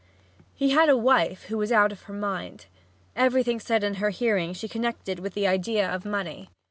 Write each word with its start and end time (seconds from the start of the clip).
He 0.55 0.71
had 0.71 0.89
a 0.89 0.97
wife 0.97 1.43
who 1.43 1.59
was 1.59 1.71
out 1.71 1.91
of 1.91 2.01
her 2.05 2.13
mind. 2.13 2.65
Everything 3.15 3.59
said 3.59 3.83
in 3.83 3.93
her 4.01 4.09
hearing 4.09 4.51
she 4.51 4.67
connected 4.67 5.19
with 5.19 5.35
the 5.35 5.45
idea 5.45 5.87
of 5.87 6.05
money. 6.05 6.49